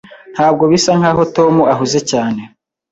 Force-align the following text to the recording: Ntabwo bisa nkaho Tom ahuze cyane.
Ntabwo 0.35 0.63
bisa 0.71 0.91
nkaho 0.99 1.21
Tom 1.35 1.53
ahuze 1.73 1.99
cyane. 2.11 2.41